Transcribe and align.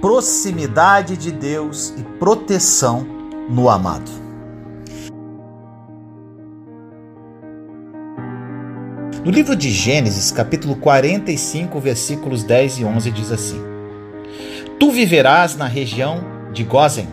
proximidade 0.00 1.16
de 1.16 1.30
Deus 1.30 1.92
e 1.96 2.02
proteção 2.18 3.06
no 3.48 3.68
amado. 3.68 4.10
No 9.22 9.30
livro 9.30 9.54
de 9.54 9.70
Gênesis, 9.70 10.32
capítulo 10.32 10.76
45, 10.76 11.78
versículos 11.78 12.42
10 12.42 12.78
e 12.78 12.84
11, 12.84 13.10
diz 13.10 13.30
assim: 13.30 13.60
Tu 14.78 14.90
viverás 14.90 15.56
na 15.56 15.66
região 15.66 16.24
de 16.52 16.64
Gozen 16.64 17.06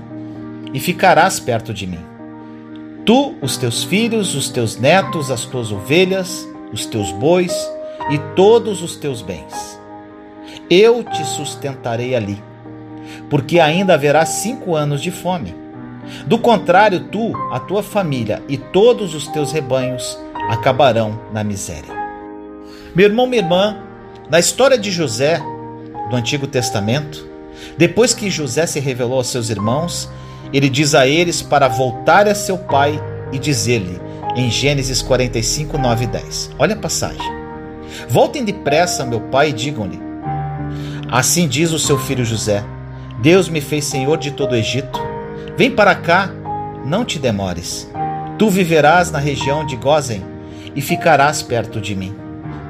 e 0.74 0.80
ficarás 0.80 1.40
perto 1.40 1.74
de 1.74 1.86
mim. 1.86 2.00
Tu, 3.06 3.36
os 3.42 3.58
teus 3.58 3.84
filhos, 3.84 4.36
os 4.36 4.50
teus 4.50 4.78
netos, 4.78 5.30
as 5.30 5.44
tuas 5.44 5.72
ovelhas, 5.72 6.48
os 6.72 6.86
teus 6.86 7.12
bois 7.12 7.54
e 8.10 8.18
todos 8.36 8.82
os 8.82 8.96
teus 8.96 9.22
bens. 9.22 9.78
Eu 10.70 11.04
te 11.04 11.26
sustentarei 11.26 12.16
ali, 12.16 12.42
porque 13.30 13.60
ainda 13.60 13.94
haverá 13.94 14.26
cinco 14.26 14.76
anos 14.76 15.02
de 15.02 15.12
fome. 15.12 15.56
Do 16.26 16.38
contrário, 16.38 17.02
tu, 17.06 17.34
a 17.52 17.60
tua 17.60 17.84
família 17.84 18.42
e 18.48 18.58
todos 18.58 19.14
os 19.14 19.28
teus 19.28 19.52
rebanhos 19.52 20.18
acabarão 20.50 21.20
na 21.34 21.44
miséria. 21.44 21.96
Meu 22.96 23.06
irmão, 23.06 23.28
minha 23.28 23.42
irmã, 23.42 23.78
na 24.30 24.40
história 24.40 24.78
de 24.78 24.90
José, 24.90 25.42
do 26.10 26.16
Antigo 26.16 26.48
Testamento, 26.48 27.28
depois 27.78 28.14
que 28.14 28.30
José 28.30 28.66
se 28.66 28.80
revelou 28.80 29.18
aos 29.18 29.28
seus 29.28 29.50
irmãos, 29.50 30.10
ele 30.54 30.70
diz 30.70 30.96
a 30.96 31.06
eles 31.06 31.42
para 31.42 31.68
voltar 31.68 32.28
a 32.28 32.36
seu 32.36 32.58
pai 32.58 33.02
e 33.32 33.38
dizer-lhe, 33.38 34.00
em 34.36 34.50
Gênesis 34.50 35.02
45, 35.02 35.78
9 35.78 36.04
e 36.04 36.08
10. 36.08 36.52
Olha 36.58 36.76
a 36.76 36.80
passagem. 36.80 37.38
Voltem 38.08 38.46
depressa, 38.46 39.06
meu 39.06 39.20
pai, 39.20 39.50
e 39.50 39.54
digam-lhe: 39.54 40.00
Assim 41.10 41.48
diz 41.48 41.72
o 41.72 41.80
seu 41.80 41.98
filho 41.98 42.24
José: 42.24 42.64
Deus 43.20 43.50
me 43.50 43.62
fez 43.62 43.86
senhor 43.86 44.18
de 44.18 44.32
todo 44.32 44.52
o 44.52 44.56
Egito. 44.56 45.00
Vem 45.58 45.72
para 45.72 45.96
cá, 45.96 46.30
não 46.86 47.04
te 47.04 47.18
demores. 47.18 47.92
Tu 48.38 48.50
viverás 48.50 49.10
na 49.10 49.18
região 49.18 49.66
de 49.66 49.76
Gozen 49.76 50.24
e 50.76 50.82
ficarás 50.82 51.42
perto 51.42 51.82
de 51.82 51.96
mim. 51.96 52.16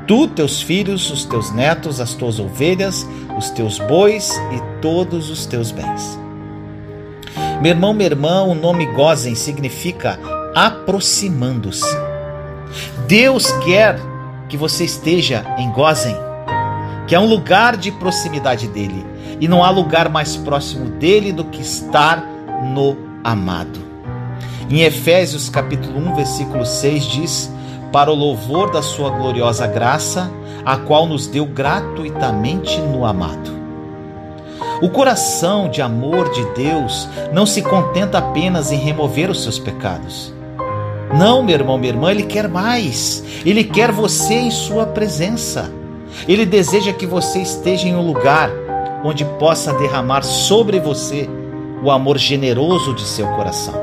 Tu, 0.07 0.27
teus 0.29 0.61
filhos, 0.61 1.11
os 1.11 1.25
teus 1.25 1.51
netos, 1.51 1.99
as 1.99 2.13
tuas 2.13 2.39
ovelhas, 2.39 3.05
os 3.37 3.49
teus 3.49 3.77
bois 3.77 4.31
e 4.53 4.81
todos 4.81 5.29
os 5.29 5.45
teus 5.45 5.69
bens. 5.69 6.17
Meu 7.61 7.71
irmão, 7.71 7.93
minha 7.93 8.07
irmã, 8.09 8.43
o 8.43 8.55
nome 8.55 8.85
Gozen 8.93 9.35
significa 9.35 10.17
aproximando-se. 10.55 11.93
Deus 13.05 13.51
quer 13.65 13.99
que 14.47 14.55
você 14.55 14.85
esteja 14.85 15.43
em 15.57 15.69
Gozen, 15.71 16.15
que 17.07 17.15
é 17.15 17.19
um 17.19 17.25
lugar 17.25 17.77
de 17.77 17.91
proximidade 17.91 18.67
dele, 18.67 19.05
e 19.39 19.47
não 19.47 19.63
há 19.63 19.69
lugar 19.69 20.09
mais 20.09 20.35
próximo 20.35 20.89
dele 20.91 21.31
do 21.31 21.45
que 21.45 21.61
estar 21.61 22.23
no 22.73 22.97
amado. 23.23 23.79
Em 24.69 24.81
Efésios 24.81 25.49
capítulo 25.49 25.97
1, 26.11 26.15
versículo 26.15 26.65
6 26.65 27.03
diz: 27.05 27.51
para 27.91 28.11
o 28.11 28.15
louvor 28.15 28.71
da 28.71 28.81
sua 28.81 29.09
gloriosa 29.09 29.65
graça, 29.65 30.29
a 30.65 30.77
qual 30.77 31.05
nos 31.07 31.27
deu 31.27 31.45
gratuitamente 31.45 32.79
no 32.81 33.05
amado. 33.05 33.55
O 34.81 34.89
coração 34.89 35.69
de 35.69 35.81
amor 35.81 36.29
de 36.31 36.45
Deus 36.53 37.07
não 37.33 37.45
se 37.45 37.61
contenta 37.61 38.17
apenas 38.17 38.71
em 38.71 38.77
remover 38.77 39.29
os 39.29 39.41
seus 39.41 39.57
pecados. 39.57 40.33
Não, 41.17 41.41
meu 41.41 41.55
irmão, 41.55 41.77
minha 41.77 41.93
irmã, 41.93 42.11
ele 42.11 42.23
quer 42.23 42.47
mais. 42.47 43.23
Ele 43.45 43.63
quer 43.63 43.91
você 43.91 44.33
em 44.33 44.51
sua 44.51 44.85
presença. 44.85 45.71
Ele 46.27 46.45
deseja 46.45 46.93
que 46.93 47.05
você 47.05 47.39
esteja 47.39 47.87
em 47.87 47.95
um 47.95 48.05
lugar 48.05 48.49
onde 49.03 49.25
possa 49.39 49.73
derramar 49.73 50.23
sobre 50.23 50.79
você 50.79 51.29
o 51.83 51.91
amor 51.91 52.17
generoso 52.17 52.93
de 52.93 53.03
seu 53.03 53.27
coração. 53.27 53.75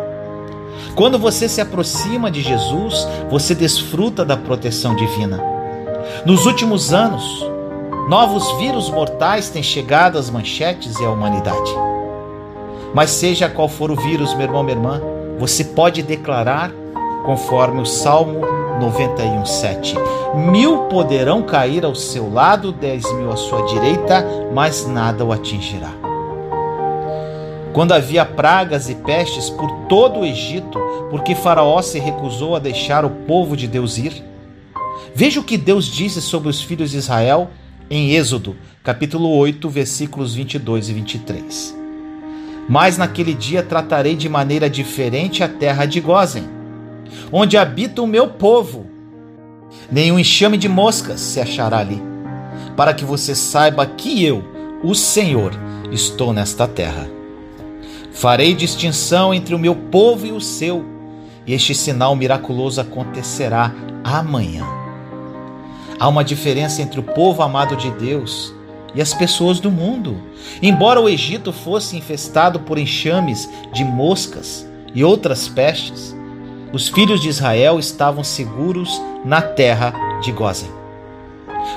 Quando 0.94 1.18
você 1.18 1.48
se 1.48 1.60
aproxima 1.60 2.30
de 2.30 2.40
Jesus, 2.40 3.06
você 3.28 3.54
desfruta 3.54 4.24
da 4.24 4.36
proteção 4.36 4.94
divina. 4.94 5.42
Nos 6.24 6.46
últimos 6.46 6.92
anos, 6.92 7.24
novos 8.08 8.58
vírus 8.58 8.88
mortais 8.90 9.50
têm 9.50 9.62
chegado 9.62 10.18
às 10.18 10.30
manchetes 10.30 10.98
e 11.00 11.04
à 11.04 11.10
humanidade. 11.10 11.70
Mas 12.94 13.10
seja 13.10 13.48
qual 13.48 13.68
for 13.68 13.90
o 13.90 13.96
vírus, 13.96 14.34
meu 14.34 14.46
irmão, 14.46 14.62
minha 14.62 14.76
irmã, 14.76 15.00
você 15.38 15.64
pode 15.64 16.00
declarar, 16.02 16.70
conforme 17.24 17.80
o 17.80 17.86
Salmo 17.86 18.40
91:7. 18.80 19.96
Mil 20.34 20.84
poderão 20.88 21.42
cair 21.42 21.84
ao 21.84 21.94
seu 21.94 22.32
lado, 22.32 22.72
dez 22.72 23.10
mil 23.14 23.30
à 23.30 23.36
sua 23.36 23.62
direita, 23.62 24.24
mas 24.52 24.86
nada 24.86 25.24
o 25.24 25.32
atingirá 25.32 26.04
quando 27.74 27.90
havia 27.90 28.24
pragas 28.24 28.88
e 28.88 28.94
pestes 28.94 29.50
por 29.50 29.68
todo 29.88 30.20
o 30.20 30.24
Egito, 30.24 30.78
porque 31.10 31.34
Faraó 31.34 31.82
se 31.82 31.98
recusou 31.98 32.54
a 32.54 32.60
deixar 32.60 33.04
o 33.04 33.10
povo 33.10 33.56
de 33.56 33.66
Deus 33.66 33.98
ir? 33.98 34.22
Veja 35.12 35.40
o 35.40 35.44
que 35.44 35.58
Deus 35.58 35.86
disse 35.86 36.22
sobre 36.22 36.48
os 36.48 36.62
filhos 36.62 36.92
de 36.92 36.98
Israel 36.98 37.50
em 37.90 38.12
Êxodo, 38.12 38.56
capítulo 38.84 39.28
8, 39.36 39.68
versículos 39.68 40.36
22 40.36 40.88
e 40.88 40.92
23. 40.92 41.76
Mas 42.68 42.96
naquele 42.96 43.34
dia 43.34 43.60
tratarei 43.60 44.14
de 44.14 44.28
maneira 44.28 44.70
diferente 44.70 45.42
a 45.42 45.48
terra 45.48 45.84
de 45.84 46.00
Gozen, 46.00 46.44
onde 47.32 47.56
habita 47.56 48.02
o 48.02 48.06
meu 48.06 48.28
povo. 48.28 48.86
Nenhum 49.90 50.18
enxame 50.18 50.56
de 50.56 50.68
moscas 50.68 51.20
se 51.20 51.40
achará 51.40 51.78
ali, 51.78 52.00
para 52.76 52.94
que 52.94 53.04
você 53.04 53.34
saiba 53.34 53.86
que 53.86 54.24
eu, 54.24 54.44
o 54.82 54.94
Senhor, 54.94 55.52
estou 55.90 56.32
nesta 56.32 56.66
terra. 56.66 57.08
Farei 58.12 58.54
distinção 58.54 59.34
entre 59.34 59.54
o 59.54 59.58
meu 59.58 59.74
povo 59.74 60.26
e 60.26 60.32
o 60.32 60.40
seu, 60.40 60.84
e 61.46 61.52
este 61.52 61.74
sinal 61.74 62.14
miraculoso 62.14 62.80
acontecerá 62.80 63.72
amanhã. 64.02 64.64
Há 65.98 66.08
uma 66.08 66.24
diferença 66.24 66.82
entre 66.82 67.00
o 67.00 67.02
povo 67.02 67.42
amado 67.42 67.76
de 67.76 67.90
Deus 67.92 68.54
e 68.94 69.00
as 69.00 69.12
pessoas 69.12 69.58
do 69.58 69.70
mundo. 69.70 70.16
Embora 70.62 71.00
o 71.00 71.08
Egito 71.08 71.52
fosse 71.52 71.96
infestado 71.96 72.60
por 72.60 72.78
enxames 72.78 73.48
de 73.72 73.84
moscas 73.84 74.66
e 74.94 75.04
outras 75.04 75.48
pestes, 75.48 76.14
os 76.74 76.88
filhos 76.88 77.20
de 77.20 77.28
Israel 77.28 77.78
estavam 77.78 78.24
seguros 78.24 79.00
na 79.24 79.40
terra 79.40 79.94
de 80.20 80.32
Gozen, 80.32 80.68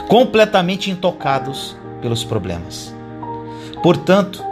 completamente 0.08 0.90
intocados 0.90 1.78
pelos 2.02 2.24
problemas. 2.24 2.96
Portanto, 3.84 4.44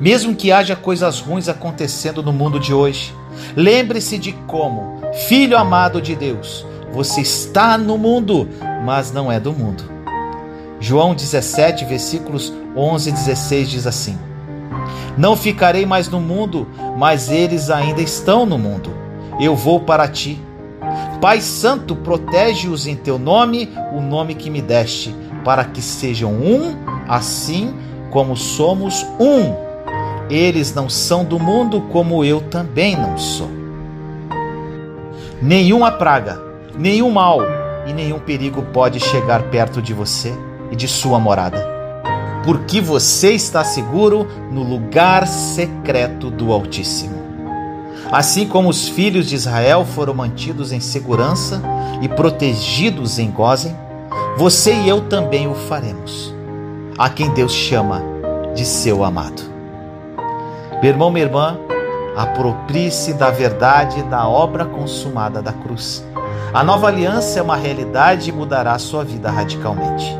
mesmo 0.00 0.34
que 0.34 0.50
haja 0.50 0.74
coisas 0.74 1.20
ruins 1.20 1.48
acontecendo 1.48 2.20
no 2.20 2.32
mundo 2.32 2.58
de 2.58 2.74
hoje, 2.74 3.14
lembre-se 3.54 4.18
de 4.18 4.32
como, 4.48 5.00
filho 5.28 5.56
amado 5.56 6.02
de 6.02 6.16
Deus, 6.16 6.66
você 6.92 7.20
está 7.20 7.78
no 7.78 7.96
mundo, 7.96 8.48
mas 8.84 9.12
não 9.12 9.30
é 9.30 9.38
do 9.38 9.52
mundo. 9.52 9.84
João 10.80 11.14
17, 11.14 11.84
versículos 11.84 12.52
11 12.76 13.08
e 13.08 13.12
16 13.12 13.70
diz 13.70 13.86
assim: 13.86 14.18
Não 15.16 15.36
ficarei 15.36 15.86
mais 15.86 16.08
no 16.08 16.18
mundo, 16.18 16.66
mas 16.98 17.30
eles 17.30 17.70
ainda 17.70 18.02
estão 18.02 18.44
no 18.44 18.58
mundo. 18.58 19.02
Eu 19.40 19.54
vou 19.56 19.80
para 19.80 20.08
ti. 20.08 20.40
Pai 21.20 21.40
Santo, 21.40 21.94
protege-os 21.96 22.86
em 22.86 22.96
teu 22.96 23.18
nome, 23.18 23.68
o 23.92 24.00
nome 24.00 24.34
que 24.34 24.50
me 24.50 24.60
deste, 24.60 25.14
para 25.44 25.64
que 25.64 25.80
sejam 25.80 26.32
um, 26.32 26.76
assim 27.08 27.74
como 28.10 28.36
somos 28.36 29.06
um 29.18 29.72
eles 30.34 30.74
não 30.74 30.88
são 30.88 31.24
do 31.24 31.38
mundo 31.38 31.82
como 31.92 32.24
eu 32.24 32.40
também 32.40 32.96
não 32.96 33.18
sou. 33.18 33.50
Nenhuma 35.40 35.90
praga, 35.92 36.40
nenhum 36.76 37.10
mal 37.10 37.40
e 37.86 37.92
nenhum 37.92 38.18
perigo 38.18 38.62
pode 38.72 39.00
chegar 39.00 39.42
perto 39.50 39.82
de 39.82 39.92
você 39.92 40.32
e 40.70 40.76
de 40.76 40.88
sua 40.88 41.18
morada, 41.18 41.66
porque 42.44 42.80
você 42.80 43.32
está 43.32 43.64
seguro 43.64 44.26
no 44.50 44.62
lugar 44.62 45.26
secreto 45.26 46.30
do 46.30 46.52
Altíssimo. 46.52 47.31
Assim 48.12 48.46
como 48.46 48.68
os 48.68 48.90
filhos 48.90 49.26
de 49.26 49.34
Israel 49.34 49.86
foram 49.86 50.12
mantidos 50.12 50.70
em 50.70 50.80
segurança 50.80 51.62
e 52.02 52.08
protegidos 52.10 53.18
em 53.18 53.30
Gozem, 53.30 53.74
você 54.36 54.74
e 54.74 54.86
eu 54.86 55.00
também 55.08 55.48
o 55.48 55.54
faremos. 55.54 56.34
A 56.98 57.08
quem 57.08 57.30
Deus 57.30 57.52
chama 57.52 58.02
de 58.54 58.66
seu 58.66 59.02
amado. 59.02 59.40
Meu 60.82 60.90
irmão, 60.90 61.10
minha 61.10 61.24
irmã, 61.24 61.56
aproprie-se 62.14 63.14
da 63.14 63.30
verdade 63.30 64.02
da 64.02 64.28
obra 64.28 64.66
consumada 64.66 65.40
da 65.40 65.52
cruz. 65.54 66.04
A 66.52 66.62
nova 66.62 66.88
aliança 66.88 67.38
é 67.38 67.42
uma 67.42 67.56
realidade 67.56 68.28
e 68.28 68.32
mudará 68.32 68.72
a 68.72 68.78
sua 68.78 69.04
vida 69.04 69.30
radicalmente. 69.30 70.14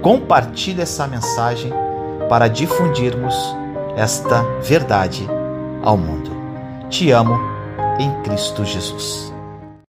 Compartilhe 0.00 0.80
essa 0.80 1.08
mensagem 1.08 1.72
para 2.28 2.46
difundirmos 2.46 3.34
esta 3.96 4.44
verdade 4.62 5.28
ao 5.82 5.96
mundo. 5.96 6.39
Te 6.90 7.12
amo 7.12 7.38
em 8.00 8.10
Cristo 8.22 8.64
Jesus. 8.64 9.32